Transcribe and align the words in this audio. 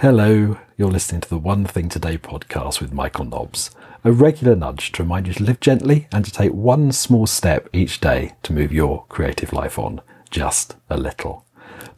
Hello, 0.00 0.56
you're 0.78 0.90
listening 0.90 1.20
to 1.20 1.28
the 1.28 1.36
One 1.36 1.66
Thing 1.66 1.90
Today 1.90 2.16
podcast 2.16 2.80
with 2.80 2.90
Michael 2.90 3.26
Nobbs, 3.26 3.70
a 4.02 4.10
regular 4.10 4.56
nudge 4.56 4.92
to 4.92 5.02
remind 5.02 5.26
you 5.26 5.34
to 5.34 5.44
live 5.44 5.60
gently 5.60 6.08
and 6.10 6.24
to 6.24 6.32
take 6.32 6.52
one 6.52 6.90
small 6.90 7.26
step 7.26 7.68
each 7.74 8.00
day 8.00 8.32
to 8.44 8.54
move 8.54 8.72
your 8.72 9.04
creative 9.10 9.52
life 9.52 9.78
on 9.78 10.00
just 10.30 10.74
a 10.88 10.96
little. 10.96 11.44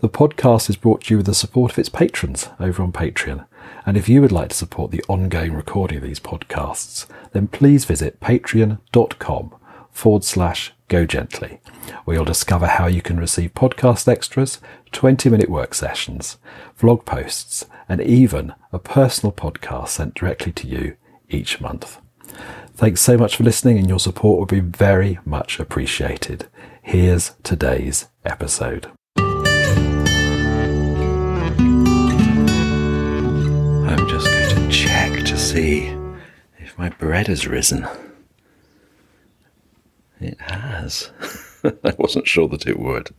The 0.01 0.09
podcast 0.09 0.69
is 0.69 0.75
brought 0.75 1.03
to 1.03 1.15
you 1.15 1.19
with 1.19 1.27
the 1.27 1.33
support 1.33 1.71
of 1.71 1.79
its 1.79 1.89
patrons 1.89 2.49
over 2.59 2.83
on 2.83 2.91
Patreon. 2.91 3.47
And 3.87 3.97
if 3.97 4.09
you 4.09 4.21
would 4.21 4.33
like 4.33 4.49
to 4.49 4.57
support 4.57 4.91
the 4.91 5.05
ongoing 5.07 5.55
recording 5.55 5.99
of 5.99 6.03
these 6.03 6.19
podcasts, 6.19 7.07
then 7.31 7.47
please 7.47 7.85
visit 7.85 8.19
patreon.com 8.19 9.55
forward 9.93 10.25
slash 10.25 10.73
go 10.89 11.07
gently, 11.07 11.61
where 12.05 12.17
you'll 12.17 12.25
discover 12.25 12.67
how 12.67 12.87
you 12.87 13.01
can 13.01 13.21
receive 13.21 13.55
podcast 13.55 14.09
extras, 14.09 14.59
20 14.91 15.31
minute 15.31 15.49
work 15.49 15.75
sessions, 15.75 16.39
vlog 16.81 17.05
posts, 17.05 17.65
and 17.89 18.01
even 18.01 18.55
a 18.73 18.79
personal 18.79 19.33
podcast 19.33 19.89
sent 19.89 20.15
directly 20.15 20.53
to 20.53 20.67
you 20.67 20.97
each 21.29 21.61
month. 21.61 21.99
Thanks 22.75 23.01
so 23.01 23.17
much 23.17 23.37
for 23.37 23.45
listening, 23.45 23.79
and 23.79 23.89
your 23.89 24.01
support 24.01 24.41
would 24.41 24.49
be 24.49 24.61
very 24.61 25.19
much 25.25 25.61
appreciated. 25.61 26.49
Here's 26.83 27.33
today's 27.43 28.09
episode. 28.25 28.91
I'm 33.93 34.09
just 34.09 34.27
going 34.27 34.49
to 34.49 34.69
check 34.71 35.25
to 35.27 35.39
see 35.39 35.95
if 36.59 36.77
my 36.79 36.89
bread 36.89 37.29
has 37.29 37.47
risen. 37.47 37.87
It 40.23 40.41
has. 40.41 41.11
I 41.65 41.95
wasn't 41.99 42.29
sure 42.29 42.47
that 42.49 42.69
it 42.69 42.79
would. 42.79 43.11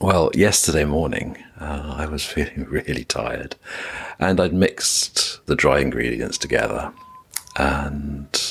Well, 0.00 0.30
yesterday 0.34 0.84
morning 0.84 1.36
uh, 1.60 1.94
I 1.96 2.06
was 2.06 2.24
feeling 2.24 2.64
really 2.68 3.04
tired, 3.04 3.56
and 4.18 4.40
I'd 4.40 4.52
mixed 4.52 5.44
the 5.46 5.56
dry 5.56 5.80
ingredients 5.80 6.38
together, 6.38 6.92
and 7.56 8.49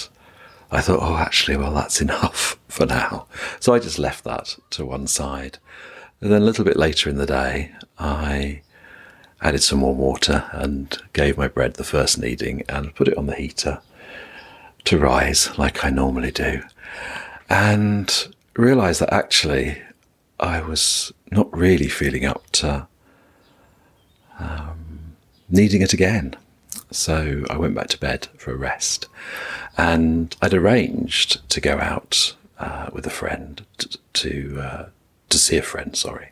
I 0.72 0.82
thought, 0.82 1.00
oh, 1.02 1.18
actually, 1.18 1.58
well, 1.58 1.74
that's 1.74 2.02
enough 2.08 2.60
for 2.68 2.86
now. 2.86 3.28
So 3.60 3.74
I 3.74 3.80
just 3.80 4.00
left 4.00 4.24
that 4.24 4.58
to 4.72 4.86
one 4.86 5.08
side. 5.08 5.58
And 6.22 6.32
then 6.32 6.42
a 6.42 6.46
little 6.46 6.66
bit 6.66 6.78
later 6.78 7.10
in 7.10 7.18
the 7.18 7.26
day, 7.26 7.72
I 7.98 8.62
added 9.42 9.64
some 9.64 9.80
more 9.80 9.96
water 9.96 10.50
and 10.52 10.98
gave 11.14 11.38
my 11.38 11.48
bread 11.48 11.76
the 11.76 11.84
first 11.84 12.20
kneading 12.20 12.64
and 12.68 12.94
put 12.96 13.08
it 13.08 13.18
on 13.18 13.26
the 13.26 13.36
heater 13.36 13.82
to 14.86 14.98
rise 14.98 15.58
like 15.58 15.86
I 15.86 15.90
normally 15.90 16.32
do. 16.32 16.62
And 17.50 18.28
realized 18.56 19.00
that 19.00 19.14
actually 19.14 19.82
I 20.40 20.62
was 20.62 21.14
not 21.32 21.56
really 21.56 21.88
feeling 21.88 22.26
up 22.26 22.50
to 22.52 22.88
um, 24.40 25.16
kneading 25.50 25.82
it 25.82 25.94
again. 25.94 26.36
So 26.92 27.44
I 27.50 27.58
went 27.58 27.76
back 27.76 27.88
to 27.90 28.00
bed 28.00 28.28
for 28.38 28.52
a 28.52 28.58
rest. 28.58 29.08
And 29.78 30.36
I'd 30.42 30.54
arranged 30.54 31.48
to 31.50 31.62
go 31.62 31.78
out 31.78 32.36
uh, 32.58 32.90
with 32.92 33.06
a 33.06 33.12
friend 33.12 33.66
to 33.78 33.98
to, 34.14 34.60
uh, 34.62 34.86
to, 35.30 35.38
see 35.38 35.56
a 35.56 35.62
friend, 35.62 35.96
sorry, 35.96 36.30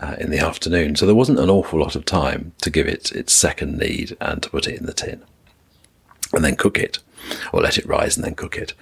uh, 0.00 0.16
in 0.18 0.30
the 0.30 0.38
afternoon. 0.38 0.96
So 0.96 1.06
there 1.06 1.14
wasn't 1.14 1.38
an 1.38 1.50
awful 1.50 1.78
lot 1.78 1.94
of 1.94 2.04
time 2.04 2.52
to 2.62 2.70
give 2.70 2.88
it 2.88 3.12
its 3.12 3.32
second 3.32 3.78
knead 3.78 4.16
and 4.20 4.42
to 4.42 4.50
put 4.50 4.66
it 4.66 4.78
in 4.80 4.86
the 4.86 4.92
tin 4.92 5.22
and 6.32 6.44
then 6.44 6.56
cook 6.56 6.78
it 6.78 6.98
or 7.52 7.60
let 7.60 7.78
it 7.78 7.86
rise 7.86 8.16
and 8.16 8.24
then 8.24 8.34
cook 8.34 8.56
it. 8.56 8.74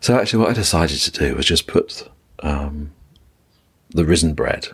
So 0.00 0.18
actually, 0.18 0.40
what 0.40 0.50
I 0.50 0.54
decided 0.54 0.98
to 0.98 1.10
do 1.10 1.36
was 1.36 1.46
just 1.46 1.66
put 1.66 2.08
um, 2.40 2.92
the 3.90 4.04
risen 4.04 4.34
bread 4.34 4.68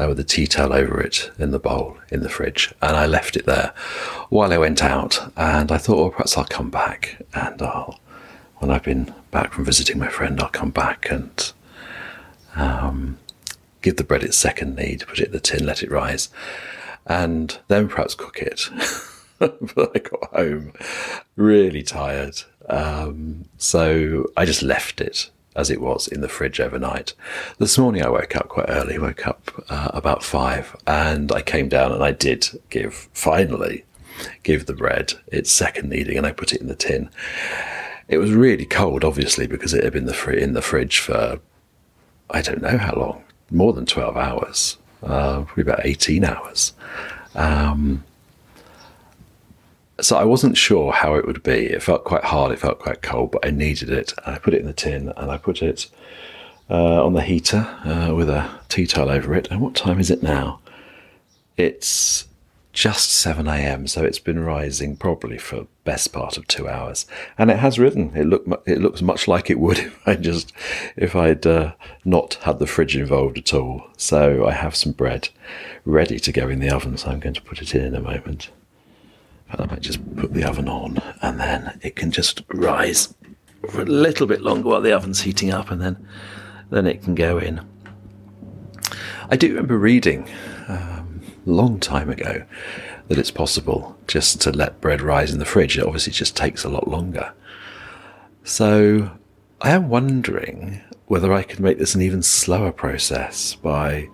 uh, 0.00 0.06
with 0.08 0.18
a 0.18 0.24
tea 0.24 0.46
towel 0.46 0.72
over 0.72 1.00
it 1.00 1.30
in 1.38 1.50
the 1.50 1.58
bowl 1.58 1.98
in 2.10 2.22
the 2.22 2.28
fridge, 2.28 2.72
and 2.80 2.96
I 2.96 3.06
left 3.06 3.36
it 3.36 3.46
there 3.46 3.74
while 4.30 4.52
I 4.52 4.58
went 4.58 4.82
out. 4.82 5.32
And 5.36 5.70
I 5.70 5.78
thought, 5.78 5.98
well, 5.98 6.10
perhaps 6.10 6.36
I'll 6.36 6.44
come 6.44 6.70
back, 6.70 7.22
and 7.34 7.60
I'll, 7.60 8.00
when 8.58 8.70
I've 8.70 8.82
been 8.82 9.14
back 9.30 9.52
from 9.52 9.64
visiting 9.64 9.98
my 9.98 10.08
friend, 10.08 10.40
I'll 10.40 10.48
come 10.48 10.70
back 10.70 11.10
and 11.10 11.52
um, 12.56 13.18
give 13.82 13.96
the 13.96 14.04
bread 14.04 14.22
its 14.22 14.36
second 14.36 14.76
knead, 14.76 15.04
put 15.06 15.20
it 15.20 15.26
in 15.26 15.32
the 15.32 15.40
tin, 15.40 15.66
let 15.66 15.82
it 15.82 15.90
rise, 15.90 16.30
and 17.06 17.58
then 17.68 17.88
perhaps 17.88 18.14
cook 18.14 18.38
it. 18.38 18.68
but 19.38 19.90
I 19.94 19.98
got 19.98 20.34
home 20.34 20.72
really 21.36 21.82
tired, 21.82 22.42
um, 22.68 23.46
so 23.58 24.30
I 24.36 24.46
just 24.46 24.62
left 24.62 25.00
it 25.00 25.30
as 25.56 25.70
it 25.70 25.80
was 25.80 26.06
in 26.06 26.20
the 26.20 26.28
fridge 26.28 26.60
overnight. 26.60 27.14
This 27.58 27.76
morning 27.76 28.04
I 28.04 28.08
woke 28.08 28.36
up 28.36 28.48
quite 28.48 28.68
early, 28.68 28.98
woke 28.98 29.26
up 29.26 29.64
uh, 29.68 29.90
about 29.92 30.22
five, 30.22 30.76
and 30.86 31.32
I 31.32 31.42
came 31.42 31.68
down 31.68 31.92
and 31.92 32.02
I 32.02 32.12
did 32.12 32.48
give, 32.70 33.08
finally, 33.12 33.84
give 34.42 34.66
the 34.66 34.74
bread 34.74 35.14
its 35.28 35.50
second 35.50 35.90
kneading 35.90 36.16
and 36.16 36.26
I 36.26 36.32
put 36.32 36.52
it 36.52 36.60
in 36.60 36.68
the 36.68 36.74
tin. 36.74 37.10
It 38.08 38.18
was 38.18 38.32
really 38.32 38.66
cold, 38.66 39.04
obviously, 39.04 39.46
because 39.46 39.74
it 39.74 39.84
had 39.84 39.92
been 39.92 40.06
the 40.06 40.14
fr- 40.14 40.32
in 40.32 40.52
the 40.52 40.62
fridge 40.62 40.98
for, 40.98 41.40
I 42.30 42.42
don't 42.42 42.62
know 42.62 42.78
how 42.78 42.94
long, 42.94 43.24
more 43.50 43.72
than 43.72 43.86
12 43.86 44.16
hours, 44.16 44.78
uh, 45.02 45.42
probably 45.42 45.62
about 45.62 45.84
18 45.86 46.24
hours. 46.24 46.72
Um, 47.34 48.04
so 50.02 50.16
I 50.16 50.24
wasn't 50.24 50.56
sure 50.56 50.92
how 50.92 51.14
it 51.14 51.26
would 51.26 51.42
be. 51.42 51.66
It 51.66 51.82
felt 51.82 52.04
quite 52.04 52.24
hard. 52.24 52.52
It 52.52 52.58
felt 52.58 52.78
quite 52.78 53.02
cold, 53.02 53.32
but 53.32 53.46
I 53.46 53.50
kneaded 53.50 53.90
it. 53.90 54.12
I 54.24 54.38
put 54.38 54.54
it 54.54 54.60
in 54.60 54.66
the 54.66 54.72
tin 54.72 55.12
and 55.16 55.30
I 55.30 55.36
put 55.36 55.62
it 55.62 55.88
uh, 56.68 57.04
on 57.04 57.14
the 57.14 57.22
heater 57.22 57.66
uh, 57.84 58.14
with 58.14 58.30
a 58.30 58.48
tea 58.68 58.86
towel 58.86 59.10
over 59.10 59.34
it. 59.34 59.48
And 59.50 59.60
what 59.60 59.74
time 59.74 60.00
is 60.00 60.10
it 60.10 60.22
now? 60.22 60.60
It's 61.56 62.26
just 62.72 63.10
7 63.10 63.48
a.m. 63.48 63.86
So 63.86 64.04
it's 64.04 64.18
been 64.18 64.44
rising 64.44 64.96
probably 64.96 65.38
for 65.38 65.66
best 65.84 66.12
part 66.12 66.36
of 66.36 66.46
two 66.46 66.68
hours, 66.68 67.04
and 67.36 67.50
it 67.50 67.58
has 67.58 67.78
risen. 67.78 68.12
It 68.14 68.26
look 68.26 68.62
it 68.64 68.80
looks 68.80 69.02
much 69.02 69.26
like 69.26 69.50
it 69.50 69.58
would 69.58 69.78
if 69.80 69.98
I 70.06 70.14
just 70.14 70.52
if 70.96 71.16
I'd 71.16 71.46
uh, 71.46 71.72
not 72.04 72.34
had 72.42 72.58
the 72.58 72.66
fridge 72.66 72.96
involved 72.96 73.38
at 73.38 73.52
all. 73.52 73.88
So 73.96 74.46
I 74.46 74.52
have 74.52 74.76
some 74.76 74.92
bread 74.92 75.30
ready 75.84 76.18
to 76.20 76.32
go 76.32 76.48
in 76.48 76.60
the 76.60 76.70
oven. 76.70 76.96
So 76.96 77.10
I'm 77.10 77.20
going 77.20 77.34
to 77.34 77.42
put 77.42 77.60
it 77.60 77.74
in 77.74 77.84
in 77.84 77.94
a 77.94 78.00
moment. 78.00 78.50
I 79.58 79.66
might 79.66 79.80
just 79.80 80.00
put 80.16 80.32
the 80.32 80.44
oven 80.44 80.68
on 80.68 80.98
and 81.22 81.40
then 81.40 81.78
it 81.82 81.96
can 81.96 82.10
just 82.10 82.42
rise 82.48 83.14
for 83.68 83.82
a 83.82 83.86
little 83.86 84.26
bit 84.26 84.42
longer 84.42 84.68
while 84.68 84.80
the 84.80 84.92
oven's 84.92 85.22
heating 85.22 85.50
up 85.50 85.70
and 85.70 85.80
then 85.80 86.06
then 86.70 86.86
it 86.86 87.02
can 87.02 87.14
go 87.14 87.38
in. 87.38 87.60
I 89.28 89.36
do 89.36 89.48
remember 89.48 89.76
reading 89.76 90.28
um, 90.68 91.20
long 91.44 91.80
time 91.80 92.10
ago 92.10 92.44
that 93.08 93.18
it's 93.18 93.30
possible 93.30 93.96
just 94.06 94.40
to 94.42 94.52
let 94.52 94.80
bread 94.80 95.02
rise 95.02 95.32
in 95.32 95.40
the 95.40 95.44
fridge. 95.44 95.76
It 95.76 95.84
obviously 95.84 96.12
just 96.12 96.36
takes 96.36 96.62
a 96.62 96.68
lot 96.68 96.86
longer. 96.86 97.32
So 98.44 99.10
I 99.60 99.70
am 99.70 99.88
wondering 99.88 100.80
whether 101.06 101.32
I 101.32 101.42
could 101.42 101.58
make 101.58 101.78
this 101.78 101.96
an 101.96 102.02
even 102.02 102.22
slower 102.22 102.70
process 102.70 103.56
by 103.56 104.08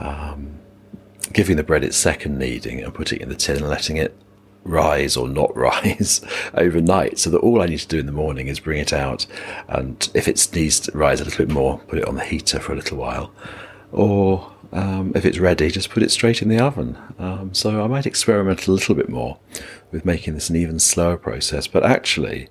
um, 0.00 0.58
giving 1.32 1.56
the 1.56 1.62
bread 1.62 1.84
its 1.84 1.96
second 1.96 2.36
kneading 2.36 2.82
and 2.82 2.92
putting 2.92 3.20
it 3.20 3.22
in 3.22 3.28
the 3.28 3.36
tin 3.36 3.58
and 3.58 3.68
letting 3.68 3.96
it 3.96 4.16
rise 4.66 5.16
or 5.16 5.28
not 5.28 5.56
rise 5.56 6.20
overnight 6.54 7.18
so 7.18 7.30
that 7.30 7.38
all 7.38 7.62
I 7.62 7.66
need 7.66 7.80
to 7.80 7.88
do 7.88 7.98
in 7.98 8.06
the 8.06 8.12
morning 8.12 8.48
is 8.48 8.60
bring 8.60 8.78
it 8.78 8.92
out 8.92 9.26
and 9.68 10.08
if 10.14 10.28
it 10.28 10.48
needs 10.54 10.80
to 10.80 10.96
rise 10.96 11.20
a 11.20 11.24
little 11.24 11.46
bit 11.46 11.52
more, 11.52 11.78
put 11.80 11.98
it 11.98 12.08
on 12.08 12.16
the 12.16 12.24
heater 12.24 12.60
for 12.60 12.72
a 12.72 12.76
little 12.76 12.98
while. 12.98 13.32
Or 13.92 14.52
um, 14.72 15.12
if 15.14 15.24
it's 15.24 15.38
ready, 15.38 15.70
just 15.70 15.90
put 15.90 16.02
it 16.02 16.10
straight 16.10 16.42
in 16.42 16.48
the 16.48 16.58
oven. 16.58 16.98
Um, 17.18 17.54
so 17.54 17.82
I 17.82 17.86
might 17.86 18.06
experiment 18.06 18.66
a 18.66 18.72
little 18.72 18.94
bit 18.94 19.08
more 19.08 19.38
with 19.90 20.04
making 20.04 20.34
this 20.34 20.50
an 20.50 20.56
even 20.56 20.78
slower 20.78 21.16
process, 21.16 21.66
but 21.66 21.84
actually, 21.84 22.48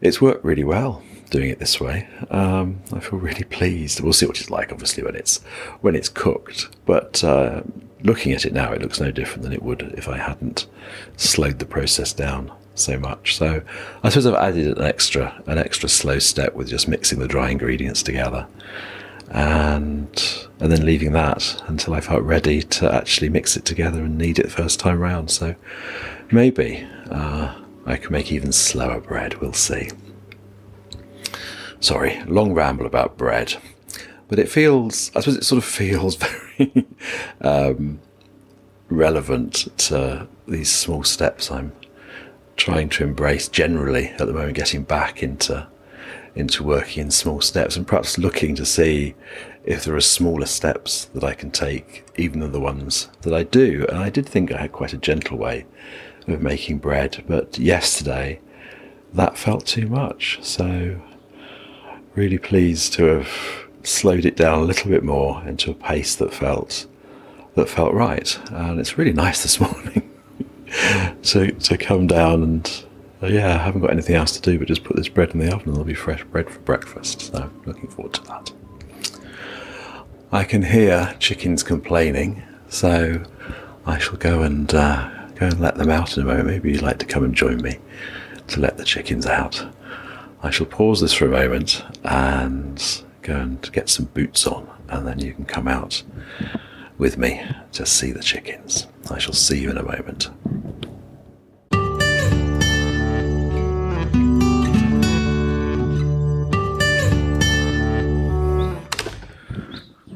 it's 0.00 0.20
worked 0.20 0.44
really 0.44 0.64
well 0.64 1.02
doing 1.30 1.50
it 1.50 1.58
this 1.58 1.80
way. 1.80 2.08
Um, 2.30 2.80
I 2.92 3.00
feel 3.00 3.18
really 3.18 3.44
pleased. 3.44 4.00
We'll 4.00 4.12
see 4.12 4.26
what 4.26 4.40
it's 4.40 4.50
like, 4.50 4.72
obviously, 4.72 5.02
when 5.02 5.14
it's 5.14 5.42
when 5.80 5.94
it's 5.94 6.08
cooked. 6.08 6.68
But 6.86 7.22
uh, 7.22 7.62
looking 8.02 8.32
at 8.32 8.44
it 8.44 8.52
now, 8.52 8.72
it 8.72 8.82
looks 8.82 9.00
no 9.00 9.10
different 9.10 9.42
than 9.42 9.52
it 9.52 9.62
would 9.62 9.82
if 9.96 10.08
I 10.08 10.18
hadn't 10.18 10.66
slowed 11.16 11.58
the 11.58 11.66
process 11.66 12.12
down 12.12 12.52
so 12.74 12.98
much. 12.98 13.36
So 13.36 13.62
I 14.02 14.08
suppose 14.08 14.26
I've 14.26 14.34
added 14.34 14.78
an 14.78 14.84
extra 14.84 15.42
an 15.46 15.58
extra 15.58 15.88
slow 15.88 16.18
step 16.18 16.54
with 16.54 16.68
just 16.68 16.88
mixing 16.88 17.18
the 17.18 17.28
dry 17.28 17.50
ingredients 17.50 18.02
together, 18.02 18.46
and 19.30 20.48
and 20.60 20.72
then 20.72 20.84
leaving 20.86 21.12
that 21.12 21.62
until 21.66 21.94
I 21.94 22.00
felt 22.00 22.22
ready 22.22 22.62
to 22.62 22.94
actually 22.94 23.28
mix 23.28 23.56
it 23.56 23.64
together 23.64 24.02
and 24.02 24.18
knead 24.18 24.38
it 24.38 24.44
the 24.44 24.50
first 24.50 24.80
time 24.80 25.00
round. 25.00 25.30
So 25.30 25.54
maybe 26.30 26.86
uh, 27.10 27.54
I 27.86 27.96
can 27.96 28.12
make 28.12 28.32
even 28.32 28.52
slower 28.52 29.00
bread. 29.00 29.40
We'll 29.40 29.52
see. 29.52 29.90
Sorry, 31.80 32.22
long 32.24 32.54
ramble 32.54 32.86
about 32.86 33.16
bread, 33.16 33.56
but 34.28 34.38
it 34.38 34.48
feels. 34.48 35.10
I 35.14 35.20
suppose 35.20 35.36
it 35.36 35.44
sort 35.44 35.58
of 35.58 35.64
feels 35.64 36.16
very 36.58 36.86
um, 37.40 38.00
relevant 38.88 39.68
to 39.78 40.28
these 40.46 40.70
small 40.70 41.04
steps 41.04 41.50
I'm 41.50 41.72
trying 42.56 42.88
to 42.90 43.04
embrace 43.04 43.48
generally 43.48 44.08
at 44.08 44.26
the 44.26 44.32
moment, 44.32 44.54
getting 44.54 44.82
back 44.82 45.22
into 45.22 45.66
into 46.34 46.62
working 46.62 47.02
in 47.02 47.10
small 47.10 47.40
steps 47.40 47.76
and 47.76 47.86
perhaps 47.86 48.16
looking 48.16 48.54
to 48.54 48.64
see 48.64 49.14
if 49.64 49.84
there 49.84 49.96
are 49.96 50.00
smaller 50.00 50.46
steps 50.46 51.06
that 51.06 51.24
I 51.24 51.34
can 51.34 51.50
take, 51.50 52.06
even 52.16 52.40
than 52.40 52.52
the 52.52 52.60
ones 52.60 53.08
that 53.22 53.34
I 53.34 53.42
do. 53.42 53.84
And 53.88 53.98
I 53.98 54.08
did 54.08 54.26
think 54.26 54.52
I 54.52 54.60
had 54.62 54.72
quite 54.72 54.92
a 54.92 54.98
gentle 54.98 55.36
way 55.36 55.66
of 56.28 56.40
making 56.40 56.78
bread, 56.78 57.24
but 57.26 57.58
yesterday 57.58 58.40
that 59.12 59.36
felt 59.36 59.66
too 59.66 59.88
much. 59.88 60.38
So, 60.42 61.00
really 62.14 62.38
pleased 62.38 62.92
to 62.94 63.04
have 63.04 63.67
slowed 63.88 64.24
it 64.24 64.36
down 64.36 64.60
a 64.60 64.64
little 64.64 64.90
bit 64.90 65.02
more 65.02 65.42
into 65.44 65.70
a 65.70 65.74
pace 65.74 66.14
that 66.16 66.32
felt 66.32 66.86
that 67.54 67.68
felt 67.68 67.92
right. 67.94 68.38
And 68.50 68.78
it's 68.78 68.98
really 68.98 69.12
nice 69.12 69.42
this 69.44 69.60
morning 69.60 70.10
to 71.22 71.52
to 71.52 71.78
come 71.78 72.06
down 72.06 72.42
and 72.42 72.84
uh, 73.22 73.26
yeah, 73.26 73.54
I 73.54 73.58
haven't 73.58 73.80
got 73.80 73.90
anything 73.90 74.14
else 74.14 74.32
to 74.32 74.40
do 74.40 74.58
but 74.58 74.68
just 74.68 74.84
put 74.84 74.96
this 74.96 75.08
bread 75.08 75.30
in 75.30 75.40
the 75.40 75.46
oven 75.46 75.68
and 75.68 75.74
there'll 75.74 75.84
be 75.84 75.94
fresh 75.94 76.22
bread 76.24 76.48
for 76.48 76.60
breakfast. 76.60 77.32
So 77.32 77.50
looking 77.64 77.88
forward 77.88 78.14
to 78.14 78.22
that. 78.24 78.52
I 80.30 80.44
can 80.44 80.62
hear 80.62 81.16
chickens 81.18 81.62
complaining, 81.62 82.42
so 82.68 83.22
I 83.86 83.98
shall 83.98 84.16
go 84.16 84.42
and 84.42 84.72
uh, 84.74 85.28
go 85.34 85.46
and 85.46 85.58
let 85.58 85.76
them 85.76 85.88
out 85.88 86.16
in 86.16 86.22
a 86.22 86.26
moment. 86.26 86.48
Maybe 86.48 86.72
you'd 86.72 86.82
like 86.82 86.98
to 86.98 87.06
come 87.06 87.24
and 87.24 87.34
join 87.34 87.62
me 87.62 87.78
to 88.48 88.60
let 88.60 88.76
the 88.76 88.84
chickens 88.84 89.24
out. 89.24 89.66
I 90.42 90.50
shall 90.50 90.66
pause 90.66 91.00
this 91.00 91.14
for 91.14 91.24
a 91.24 91.30
moment 91.30 91.82
and 92.04 93.02
go 93.28 93.36
and 93.36 93.70
get 93.72 93.90
some 93.90 94.06
boots 94.06 94.46
on, 94.46 94.66
and 94.88 95.06
then 95.06 95.18
you 95.18 95.34
can 95.34 95.44
come 95.44 95.68
out 95.68 96.02
with 96.96 97.18
me 97.18 97.42
to 97.72 97.84
see 97.84 98.10
the 98.10 98.22
chickens. 98.22 98.86
I 99.10 99.18
shall 99.18 99.34
see 99.34 99.60
you 99.60 99.70
in 99.70 99.76
a 99.76 99.82
moment. 99.82 100.30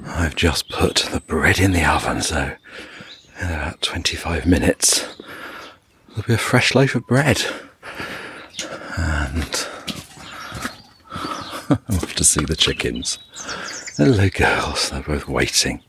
I've 0.06 0.34
just 0.36 0.70
put 0.70 1.06
the 1.12 1.20
bread 1.20 1.58
in 1.58 1.72
the 1.72 1.84
oven, 1.84 2.22
so 2.22 2.54
in 3.40 3.46
about 3.46 3.82
25 3.82 4.46
minutes 4.46 5.06
there'll 6.08 6.26
be 6.26 6.34
a 6.34 6.38
fresh 6.38 6.74
loaf 6.74 6.94
of 6.94 7.06
bread. 7.06 7.42
And 8.96 9.66
to 12.22 12.28
see 12.28 12.44
the 12.44 12.54
chickens. 12.54 13.18
Hello, 13.96 14.28
girls. 14.28 14.90
They're 14.90 15.02
both 15.02 15.26
waiting. 15.26 15.82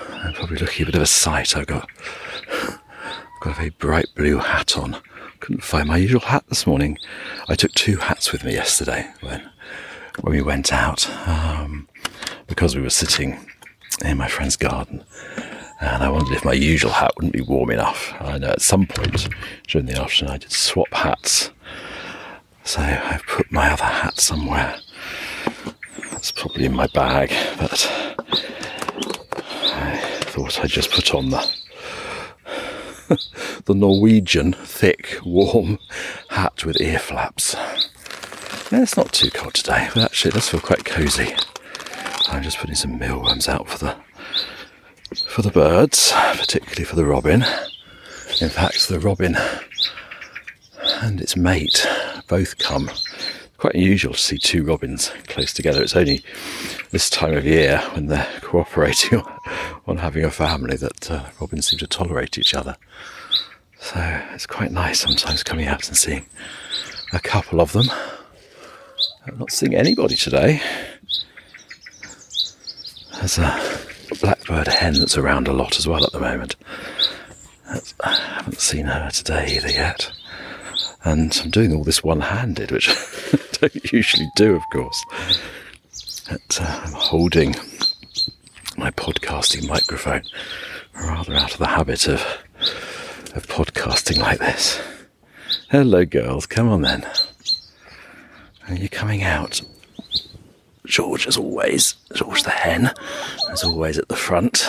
I'm 0.00 0.32
probably 0.34 0.58
looking 0.58 0.84
a 0.84 0.86
bit 0.86 0.94
of 0.94 1.02
a 1.02 1.06
sight. 1.06 1.56
I've 1.56 1.66
got, 1.66 1.88
I've 2.52 3.40
got 3.40 3.50
a 3.50 3.54
very 3.54 3.70
bright 3.70 4.06
blue 4.14 4.38
hat 4.38 4.78
on. 4.78 4.96
Couldn't 5.40 5.64
find 5.64 5.88
my 5.88 5.96
usual 5.96 6.20
hat 6.20 6.44
this 6.48 6.64
morning. 6.64 6.98
I 7.48 7.56
took 7.56 7.72
two 7.72 7.96
hats 7.96 8.30
with 8.30 8.44
me 8.44 8.52
yesterday 8.52 9.10
when 9.22 9.50
when 10.20 10.32
we 10.32 10.42
went 10.42 10.72
out 10.72 11.10
um, 11.26 11.88
because 12.46 12.76
we 12.76 12.82
were 12.82 12.90
sitting 12.90 13.44
in 14.04 14.18
my 14.18 14.28
friend's 14.28 14.56
garden. 14.56 15.02
And 15.80 16.04
I 16.04 16.08
wondered 16.08 16.36
if 16.36 16.44
my 16.44 16.52
usual 16.52 16.92
hat 16.92 17.12
wouldn't 17.16 17.32
be 17.32 17.40
warm 17.40 17.72
enough. 17.72 18.14
I 18.20 18.38
know 18.38 18.50
at 18.50 18.62
some 18.62 18.86
point 18.86 19.28
during 19.66 19.86
the 19.86 20.00
afternoon 20.00 20.34
I 20.34 20.38
did 20.38 20.52
swap 20.52 20.92
hats. 20.92 21.50
So 22.64 22.80
I've 22.80 23.26
put 23.26 23.50
my 23.52 23.70
other 23.72 23.84
hat 23.84 24.18
somewhere. 24.18 24.76
It's 26.12 26.30
probably 26.30 26.64
in 26.66 26.74
my 26.74 26.86
bag, 26.94 27.30
but 27.58 27.90
I 29.74 29.96
thought 30.20 30.60
I'd 30.60 30.70
just 30.70 30.90
put 30.92 31.14
on 31.14 31.30
the 31.30 31.48
the 33.66 33.74
Norwegian 33.74 34.52
thick, 34.52 35.18
warm 35.24 35.78
hat 36.30 36.64
with 36.64 36.80
ear 36.80 36.98
flaps. 36.98 37.54
Yeah, 38.70 38.82
it's 38.82 38.96
not 38.96 39.12
too 39.12 39.30
cold 39.30 39.54
today, 39.54 39.88
but 39.92 40.04
actually 40.04 40.30
it 40.30 40.34
does 40.34 40.48
feel 40.48 40.60
quite 40.60 40.84
cosy. 40.84 41.34
I'm 42.28 42.42
just 42.42 42.58
putting 42.58 42.76
some 42.76 42.98
mealworms 42.98 43.48
out 43.48 43.68
for 43.68 43.78
the 43.78 43.96
for 45.26 45.42
the 45.42 45.50
birds, 45.50 46.12
particularly 46.14 46.84
for 46.84 46.96
the 46.96 47.04
robin. 47.04 47.44
In 48.40 48.48
fact, 48.48 48.88
the 48.88 48.98
robin 49.00 49.36
and 51.02 51.20
its 51.20 51.36
mate 51.36 51.86
both 52.28 52.58
come. 52.58 52.88
Quite 53.58 53.74
unusual 53.74 54.14
to 54.14 54.18
see 54.18 54.38
two 54.38 54.64
robins 54.64 55.12
close 55.26 55.52
together. 55.52 55.82
It's 55.82 55.96
only 55.96 56.24
this 56.90 57.10
time 57.10 57.34
of 57.34 57.44
year 57.44 57.78
when 57.92 58.06
they're 58.06 58.28
cooperating 58.40 59.20
on 59.86 59.98
having 59.98 60.24
a 60.24 60.30
family 60.30 60.76
that 60.76 61.10
uh, 61.10 61.24
robins 61.40 61.68
seem 61.68 61.78
to 61.80 61.86
tolerate 61.86 62.38
each 62.38 62.54
other. 62.54 62.76
So 63.80 63.98
it's 64.32 64.46
quite 64.46 64.70
nice 64.70 65.00
sometimes 65.00 65.42
coming 65.42 65.66
out 65.66 65.88
and 65.88 65.96
seeing 65.96 66.24
a 67.12 67.18
couple 67.18 67.60
of 67.60 67.72
them. 67.72 67.86
I'm 69.26 69.38
not 69.38 69.50
seeing 69.50 69.74
anybody 69.74 70.14
today. 70.14 70.62
There's 73.18 73.38
a 73.38 73.78
blackbird 74.20 74.68
hen 74.68 74.94
that's 74.94 75.18
around 75.18 75.48
a 75.48 75.52
lot 75.52 75.78
as 75.78 75.86
well 75.86 76.04
at 76.04 76.12
the 76.12 76.20
moment. 76.20 76.54
That's, 77.66 77.94
I 78.04 78.14
haven't 78.14 78.60
seen 78.60 78.86
her 78.86 79.10
today 79.10 79.56
either 79.56 79.70
yet. 79.70 80.12
And 81.04 81.38
I'm 81.42 81.50
doing 81.50 81.74
all 81.74 81.84
this 81.84 82.04
one 82.04 82.20
handed, 82.20 82.70
which 82.70 82.88
I 83.32 83.68
don't 83.68 83.92
usually 83.92 84.28
do, 84.36 84.54
of 84.54 84.62
course. 84.72 85.04
But, 86.28 86.60
uh, 86.60 86.80
I'm 86.84 86.92
holding 86.92 87.56
my 88.76 88.90
podcasting 88.92 89.68
microphone. 89.68 90.22
Rather 90.94 91.34
out 91.34 91.52
of 91.52 91.58
the 91.58 91.66
habit 91.66 92.06
of, 92.06 92.20
of 93.34 93.46
podcasting 93.46 94.18
like 94.18 94.38
this. 94.38 94.80
Hello, 95.70 96.04
girls. 96.04 96.46
Come 96.46 96.68
on 96.68 96.82
then. 96.82 97.06
Are 98.68 98.74
you 98.74 98.88
coming 98.88 99.22
out? 99.22 99.60
George, 100.86 101.26
as 101.26 101.36
always, 101.36 101.94
George 102.14 102.42
the 102.42 102.50
hen, 102.50 102.92
as 103.50 103.64
always 103.64 103.98
at 103.98 104.08
the 104.08 104.16
front, 104.16 104.68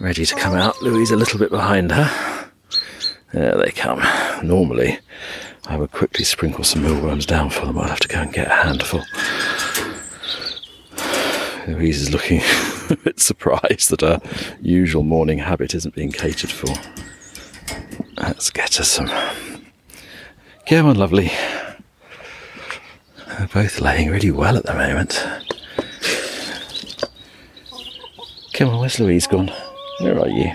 ready 0.00 0.24
to 0.24 0.34
come 0.34 0.54
out. 0.54 0.80
Louise 0.82 1.10
a 1.10 1.16
little 1.16 1.38
bit 1.38 1.50
behind 1.50 1.92
her. 1.92 2.50
There 3.32 3.56
they 3.56 3.70
come. 3.70 4.02
Normally, 4.42 4.98
I 5.66 5.76
would 5.76 5.92
quickly 5.92 6.24
sprinkle 6.24 6.64
some 6.64 6.82
mealworms 6.82 7.26
down 7.26 7.50
for 7.50 7.66
them. 7.66 7.78
I'll 7.78 7.88
have 7.88 8.00
to 8.00 8.08
go 8.08 8.20
and 8.20 8.32
get 8.32 8.46
a 8.46 8.54
handful. 8.54 9.02
Louise 11.66 12.00
is 12.00 12.10
looking 12.12 12.40
a 12.90 12.96
bit 12.96 13.20
surprised 13.20 13.90
that 13.90 14.00
her 14.00 14.20
usual 14.62 15.02
morning 15.02 15.38
habit 15.38 15.74
isn't 15.74 15.94
being 15.94 16.10
catered 16.10 16.50
for. 16.50 16.74
Let's 18.16 18.50
get 18.50 18.76
her 18.76 18.84
some. 18.84 19.10
Come 20.66 20.86
on, 20.86 20.96
lovely. 20.96 21.30
They're 23.26 23.48
both 23.52 23.80
laying 23.80 24.10
really 24.10 24.30
well 24.30 24.56
at 24.56 24.64
the 24.64 24.74
moment. 24.74 25.26
Come 28.54 28.70
on, 28.70 28.80
where's 28.80 28.98
Louise 28.98 29.26
gone? 29.26 29.52
Where 30.00 30.18
are 30.18 30.28
you? 30.28 30.52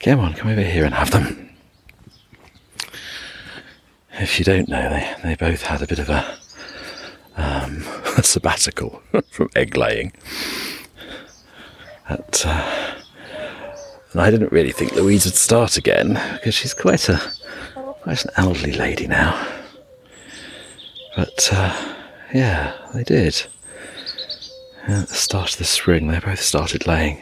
Come 0.00 0.20
on, 0.20 0.32
come 0.32 0.50
over 0.50 0.62
here 0.62 0.84
and 0.84 0.94
have 0.94 1.10
them. 1.10 1.47
If 4.20 4.38
you 4.38 4.44
don't 4.44 4.68
know, 4.68 4.90
they, 4.90 5.14
they 5.22 5.34
both 5.36 5.62
had 5.62 5.80
a 5.80 5.86
bit 5.86 5.98
of 5.98 6.08
a, 6.08 6.38
um, 7.36 7.82
a 8.16 8.22
sabbatical 8.22 9.02
from 9.30 9.48
egg 9.54 9.76
laying. 9.76 10.12
At, 12.08 12.44
uh, 12.44 12.94
and 14.12 14.20
I 14.20 14.30
didn't 14.30 14.52
really 14.52 14.72
think 14.72 14.92
Louise 14.92 15.24
would 15.24 15.34
start 15.34 15.76
again 15.76 16.20
because 16.32 16.54
she's 16.54 16.74
quite 16.74 17.08
a 17.08 17.20
quite 18.00 18.24
an 18.24 18.30
elderly 18.36 18.72
lady 18.72 19.06
now. 19.06 19.46
But 21.14 21.50
uh, 21.52 21.94
yeah, 22.32 22.74
they 22.94 23.04
did. 23.04 23.46
At 24.86 25.08
the 25.08 25.14
start 25.14 25.52
of 25.52 25.58
the 25.58 25.64
spring, 25.64 26.08
they 26.08 26.18
both 26.18 26.40
started 26.40 26.86
laying. 26.86 27.20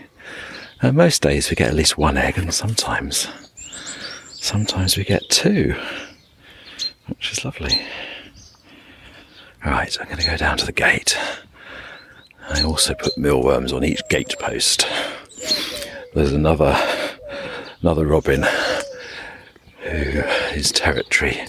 And 0.81 0.97
most 0.97 1.23
days 1.23 1.51
we 1.51 1.57
get 1.57 1.69
at 1.69 1.75
least 1.75 1.99
one 1.99 2.17
egg, 2.17 2.39
and 2.39 2.55
sometimes, 2.55 3.29
sometimes 4.35 4.97
we 4.97 5.03
get 5.03 5.29
two, 5.29 5.75
lovely. 7.47 7.81
Right, 9.65 9.97
I'm 10.01 10.07
going 10.07 10.19
to 10.19 10.27
go 10.27 10.37
down 10.37 10.59
to 10.59 10.67
the 10.67 10.73
gate 10.73 11.17
I 12.49 12.65
also 12.65 12.93
put 12.95 13.17
mealworms 13.17 13.73
on 13.73 13.85
each 13.85 14.01
gate 14.09 14.35
post. 14.41 14.85
There's 16.15 16.33
another 16.33 16.77
another 17.83 18.05
robin 18.05 18.45
who 19.79 20.23
his 20.51 20.73
territory 20.73 21.47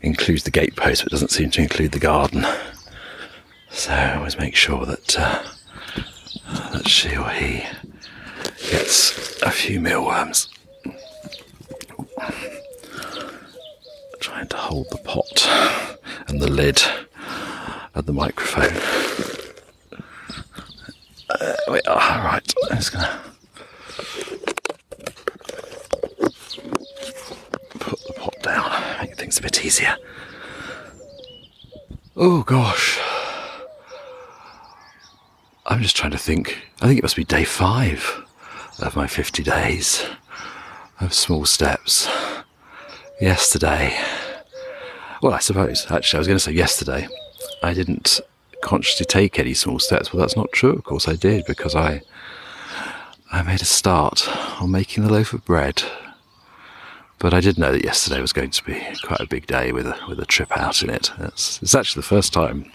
includes 0.00 0.44
the 0.44 0.50
gate 0.50 0.76
post 0.76 1.02
but 1.02 1.12
doesn't 1.12 1.30
seem 1.30 1.50
to 1.50 1.62
include 1.62 1.92
the 1.92 1.98
garden. 1.98 2.46
So 3.68 3.92
I 3.92 4.16
always 4.16 4.38
make 4.38 4.56
sure 4.56 4.86
that 4.86 5.18
uh, 5.18 5.42
that 6.72 6.88
she 6.88 7.16
or 7.18 7.28
he 7.28 7.66
gets 8.70 9.42
a 9.42 9.50
few 9.50 9.78
mealworms. 9.78 10.48
Trying 14.40 14.48
to 14.48 14.56
hold 14.56 14.88
the 14.88 14.96
pot 14.96 15.46
and 16.26 16.40
the 16.40 16.48
lid 16.48 16.80
and 17.94 18.06
the 18.06 18.12
microphone. 18.14 18.74
Uh, 21.28 21.56
wait, 21.68 21.82
oh, 21.86 21.94
right, 21.94 22.54
I'm 22.70 22.78
just 22.78 22.90
gonna 22.90 23.20
put 27.80 28.00
the 28.06 28.14
pot 28.16 28.34
down, 28.40 28.82
make 29.02 29.14
things 29.18 29.38
a 29.38 29.42
bit 29.42 29.62
easier. 29.62 29.94
Oh 32.16 32.42
gosh. 32.42 32.98
I'm 35.66 35.82
just 35.82 35.96
trying 35.96 36.12
to 36.12 36.18
think. 36.18 36.66
I 36.80 36.86
think 36.86 36.98
it 36.98 37.04
must 37.04 37.16
be 37.16 37.24
day 37.24 37.44
five 37.44 38.24
of 38.78 38.96
my 38.96 39.06
50 39.06 39.42
days 39.42 40.06
of 40.98 41.12
small 41.12 41.44
steps. 41.44 42.08
Yesterday, 43.20 44.02
well, 45.22 45.34
I 45.34 45.38
suppose, 45.38 45.86
actually, 45.90 46.18
I 46.18 46.20
was 46.20 46.26
going 46.26 46.38
to 46.38 46.44
say 46.44 46.52
yesterday, 46.52 47.08
I 47.62 47.74
didn't 47.74 48.20
consciously 48.62 49.06
take 49.06 49.38
any 49.38 49.54
small 49.54 49.78
steps. 49.78 50.12
Well, 50.12 50.20
that's 50.20 50.36
not 50.36 50.52
true. 50.52 50.72
Of 50.72 50.84
course, 50.84 51.08
I 51.08 51.16
did 51.16 51.44
because 51.46 51.74
I 51.74 52.02
I 53.32 53.42
made 53.42 53.62
a 53.62 53.66
start 53.66 54.28
on 54.60 54.70
making 54.70 55.04
the 55.04 55.12
loaf 55.12 55.32
of 55.32 55.44
bread. 55.44 55.82
But 57.18 57.34
I 57.34 57.40
did 57.40 57.58
know 57.58 57.70
that 57.70 57.84
yesterday 57.84 58.20
was 58.20 58.32
going 58.32 58.50
to 58.50 58.64
be 58.64 58.80
quite 59.04 59.20
a 59.20 59.26
big 59.26 59.46
day 59.46 59.72
with 59.72 59.86
a 59.86 59.96
with 60.08 60.18
a 60.20 60.26
trip 60.26 60.56
out 60.56 60.82
in 60.82 60.90
it. 60.90 61.12
It's, 61.18 61.62
it's 61.62 61.74
actually 61.74 62.00
the 62.00 62.08
first 62.08 62.32
time 62.32 62.70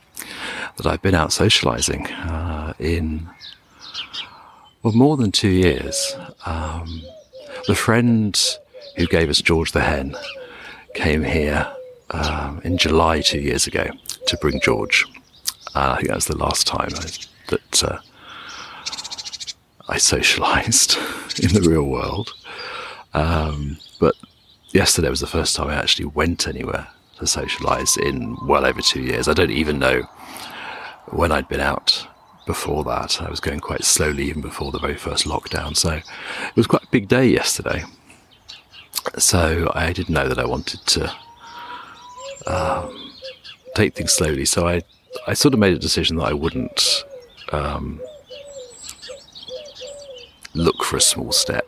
that 0.77 0.85
I've 0.85 1.01
been 1.01 1.15
out 1.15 1.29
socialising 1.29 2.09
uh, 2.27 2.73
in 2.79 3.27
well 4.83 4.93
more 4.93 5.17
than 5.17 5.31
two 5.31 5.49
years. 5.49 6.15
Um, 6.45 7.01
the 7.67 7.75
friend 7.75 8.39
who 8.97 9.07
gave 9.07 9.29
us 9.29 9.41
George 9.41 9.71
the 9.71 9.81
hen 9.81 10.15
came 10.93 11.23
here 11.23 11.67
um, 12.11 12.61
in 12.63 12.77
July 12.77 13.21
two 13.21 13.39
years 13.39 13.67
ago 13.67 13.87
to 14.27 14.37
bring 14.37 14.59
George. 14.61 15.05
Uh, 15.73 15.93
I 15.93 15.95
think 15.97 16.07
that 16.07 16.15
was 16.15 16.27
the 16.27 16.37
last 16.37 16.67
time 16.67 16.89
I, 16.95 17.09
that 17.47 17.83
uh, 17.83 17.99
I 19.89 19.97
socialised 19.97 20.97
in 21.43 21.61
the 21.61 21.67
real 21.67 21.83
world. 21.83 22.33
Um, 23.13 23.77
but 23.99 24.15
yesterday 24.71 25.09
was 25.09 25.21
the 25.21 25.27
first 25.27 25.55
time 25.55 25.69
I 25.69 25.75
actually 25.75 26.05
went 26.05 26.47
anywhere 26.47 26.87
to 27.17 27.25
socialise 27.25 27.97
in 27.97 28.37
well 28.45 28.65
over 28.65 28.81
two 28.81 29.01
years. 29.01 29.27
I 29.27 29.33
don't 29.33 29.51
even 29.51 29.79
know 29.79 30.03
when 31.11 31.31
I'd 31.31 31.47
been 31.47 31.61
out 31.61 32.07
before 32.45 32.83
that. 32.83 33.21
I 33.21 33.29
was 33.29 33.39
going 33.39 33.59
quite 33.59 33.83
slowly 33.83 34.25
even 34.25 34.41
before 34.41 34.71
the 34.71 34.79
very 34.79 34.95
first 34.95 35.25
lockdown. 35.25 35.75
So 35.75 35.91
it 35.91 36.55
was 36.55 36.67
quite 36.67 36.83
a 36.83 36.91
big 36.91 37.07
day 37.07 37.27
yesterday. 37.27 37.83
So 39.17 39.71
I 39.75 39.93
didn't 39.93 40.13
know 40.13 40.27
that 40.27 40.39
I 40.39 40.45
wanted 40.45 40.81
to 40.87 41.15
um, 42.47 43.11
take 43.75 43.93
things 43.93 44.13
slowly. 44.13 44.45
So 44.45 44.67
I, 44.67 44.81
I 45.27 45.33
sort 45.33 45.53
of 45.53 45.59
made 45.59 45.73
a 45.73 45.79
decision 45.79 46.17
that 46.17 46.25
I 46.25 46.33
wouldn't 46.33 47.03
um, 47.51 48.01
look 50.53 50.83
for 50.83 50.97
a 50.97 51.01
small 51.01 51.31
step. 51.31 51.67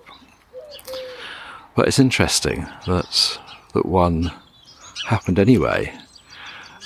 But 1.75 1.87
it's 1.87 1.99
interesting 1.99 2.65
that 2.87 3.39
that 3.73 3.85
one 3.85 4.31
happened 5.07 5.37
anyway, 5.37 5.93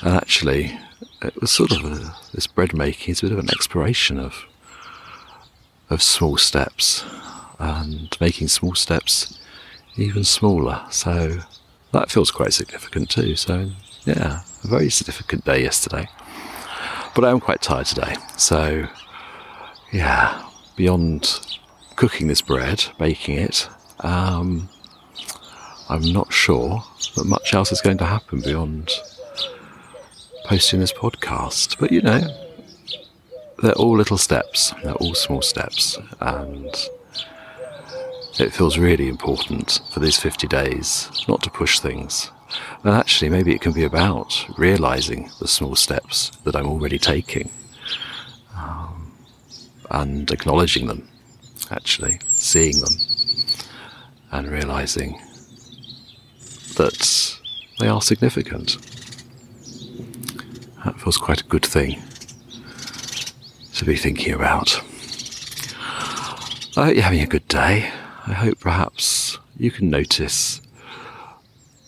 and 0.03 0.15
actually, 0.15 0.77
it 1.21 1.39
was 1.39 1.51
sort 1.51 1.71
of 1.71 1.85
a, 1.85 2.13
this 2.33 2.47
bread 2.47 2.73
making 2.73 3.13
is 3.13 3.19
a 3.19 3.25
bit 3.25 3.31
of 3.31 3.39
an 3.39 3.50
exploration 3.50 4.19
of 4.19 4.45
of 5.89 6.01
small 6.01 6.38
steps 6.38 7.05
and 7.59 8.17
making 8.19 8.47
small 8.47 8.75
steps 8.75 9.38
even 9.97 10.23
smaller. 10.23 10.81
So 10.89 11.39
that 11.91 12.10
feels 12.10 12.31
quite 12.31 12.53
significant 12.53 13.10
too. 13.10 13.36
So 13.36 13.69
yeah, 14.05 14.41
a 14.63 14.67
very 14.67 14.89
significant 14.89 15.45
day 15.45 15.62
yesterday. 15.63 16.07
But 17.13 17.25
I 17.25 17.31
am 17.31 17.39
quite 17.39 17.62
tired 17.62 17.88
today. 17.88 18.15
So 18.38 18.88
yeah, 19.91 20.43
beyond 20.75 21.39
cooking 21.95 22.27
this 22.27 22.41
bread, 22.41 22.86
baking 22.98 23.38
it, 23.38 23.67
um, 24.00 24.69
I'm 25.89 26.13
not 26.13 26.31
sure 26.31 26.83
that 27.15 27.25
much 27.25 27.53
else 27.53 27.71
is 27.71 27.81
going 27.81 27.98
to 27.98 28.05
happen 28.05 28.39
beyond 28.39 28.91
posting 30.45 30.79
this 30.79 30.93
podcast. 30.93 31.77
But 31.79 31.91
you 31.91 32.01
know, 32.01 32.21
they're 33.62 33.74
all 33.74 33.98
little 33.98 34.17
steps, 34.17 34.74
they're 34.83 34.93
all 34.95 35.13
small 35.13 35.41
steps, 35.41 36.00
and 36.19 36.74
it 38.39 38.53
feels 38.53 38.77
really 38.77 39.07
important 39.07 39.81
for 39.91 40.00
these 40.00 40.17
50 40.17 40.47
days 40.47 41.09
not 41.27 41.43
to 41.43 41.50
push 41.50 41.79
things. 41.79 42.31
And 42.83 42.93
actually, 42.93 43.29
maybe 43.29 43.53
it 43.53 43.61
can 43.61 43.71
be 43.71 43.83
about 43.83 44.45
realizing 44.57 45.29
the 45.39 45.47
small 45.47 45.75
steps 45.75 46.31
that 46.43 46.55
I'm 46.55 46.67
already 46.67 47.00
taking 47.00 47.50
um, 48.55 49.13
and 49.89 50.29
acknowledging 50.31 50.88
them, 50.88 51.07
actually, 51.69 52.19
seeing 52.31 52.79
them, 52.79 52.93
and 54.31 54.47
realizing 54.50 55.19
that 56.75 57.38
they 57.79 57.88
are 57.88 58.01
significant. 58.01 58.77
That 60.83 61.00
feels 61.00 61.17
quite 61.17 61.41
a 61.41 61.45
good 61.45 61.65
thing 61.65 62.01
to 63.75 63.85
be 63.85 63.95
thinking 63.95 64.33
about. 64.33 64.81
I 66.77 66.85
hope 66.85 66.95
you're 66.95 67.03
having 67.03 67.21
a 67.21 67.27
good 67.27 67.47
day. 67.47 67.91
I 68.28 68.34
hope 68.34 68.60
perhaps 68.60 69.40
you 69.58 69.72
can 69.72 69.90
notice 69.90 70.62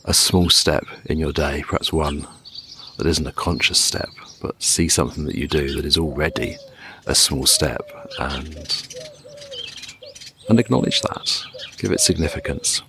a 0.06 0.13
small 0.13 0.50
step 0.50 0.86
in 1.06 1.20
your 1.20 1.32
day, 1.32 1.63
perhaps 1.66 1.94
one 1.94 2.28
that 2.98 3.08
isn't 3.08 3.28
a 3.28 3.32
conscious 3.32 3.80
step, 3.80 4.10
but 4.42 4.62
see 4.62 4.90
something 4.90 5.25
that 5.25 5.36
you 5.36 5.48
do 5.48 5.75
that 5.75 5.86
is 5.86 5.98
already 5.98 6.58
a 7.06 7.16
small 7.16 7.46
step 7.46 7.82
and 8.20 8.88
and 10.50 10.60
acknowledge 10.60 11.02
that. 11.02 11.44
Give 11.78 11.92
it 11.92 12.00
significance. 12.00 12.82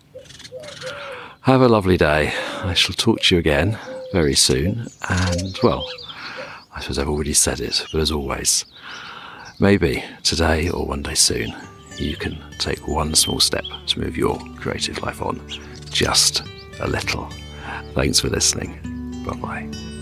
Have 1.42 1.60
a 1.60 1.68
lovely 1.68 1.96
day. 1.96 2.32
I 2.62 2.74
shall 2.74 2.94
talk 2.94 3.20
to 3.22 3.34
you 3.34 3.38
again 3.38 3.78
very 4.12 4.34
soon. 4.34 4.88
And, 5.08 5.58
well, 5.62 5.88
I 6.74 6.80
suppose 6.80 6.98
I've 6.98 7.08
already 7.08 7.34
said 7.34 7.60
it, 7.60 7.86
but 7.92 8.00
as 8.00 8.10
always, 8.10 8.64
maybe 9.60 10.02
today 10.22 10.68
or 10.70 10.86
one 10.86 11.02
day 11.02 11.14
soon, 11.14 11.54
you 12.00 12.16
can 12.16 12.42
take 12.58 12.86
one 12.88 13.14
small 13.14 13.40
step 13.40 13.64
to 13.86 14.00
move 14.00 14.16
your 14.16 14.38
creative 14.56 15.00
life 15.02 15.22
on 15.22 15.40
just 15.90 16.42
a 16.80 16.86
little. 16.86 17.28
Thanks 17.94 18.20
for 18.20 18.28
listening. 18.28 18.80
Bye 19.24 19.36
bye. 19.36 19.93